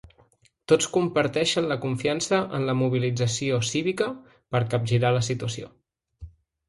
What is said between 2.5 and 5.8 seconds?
en la mobilització cívica per a capgirar la situació.